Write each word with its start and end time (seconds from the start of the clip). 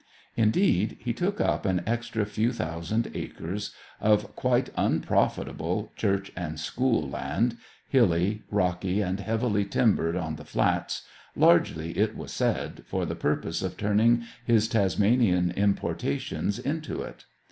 Indeed, 0.35 0.97
he 0.99 1.13
took 1.13 1.39
up 1.39 1.63
an 1.63 1.83
extra 1.85 2.25
few 2.25 2.51
thousand 2.53 3.11
acres 3.13 3.71
of 3.99 4.35
quite 4.35 4.71
unprofitable 4.75 5.91
"Church 5.95 6.31
and 6.35 6.59
School 6.59 7.07
land," 7.07 7.57
hilly, 7.87 8.41
rocky, 8.49 9.01
and 9.01 9.19
heavily 9.19 9.63
timbered 9.63 10.15
on 10.15 10.37
the 10.37 10.43
flats, 10.43 11.03
largely, 11.35 11.95
it 11.99 12.17
was 12.17 12.31
said, 12.31 12.83
for 12.87 13.05
the 13.05 13.13
purpose 13.15 13.61
of 13.61 13.77
turning 13.77 14.23
his 14.43 14.67
Tasmanian 14.67 15.51
importations 15.51 16.57
into 16.57 17.03
it. 17.03 17.25